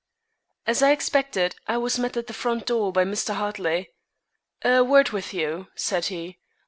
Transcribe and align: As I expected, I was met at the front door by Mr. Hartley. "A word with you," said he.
As 0.65 0.81
I 0.81 0.93
expected, 0.93 1.57
I 1.67 1.77
was 1.77 1.99
met 1.99 2.17
at 2.17 2.25
the 2.25 2.33
front 2.33 2.65
door 2.65 2.91
by 2.91 3.03
Mr. 3.05 3.35
Hartley. 3.35 3.91
"A 4.63 4.83
word 4.83 5.11
with 5.11 5.31
you," 5.31 5.67
said 5.75 6.05
he. 6.05 6.39